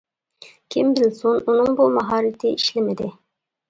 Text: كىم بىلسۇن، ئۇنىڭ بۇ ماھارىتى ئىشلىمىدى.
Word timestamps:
كىم 0.75 0.89
بىلسۇن، 1.01 1.39
ئۇنىڭ 1.43 1.79
بۇ 1.83 1.89
ماھارىتى 2.01 2.57
ئىشلىمىدى. 2.59 3.17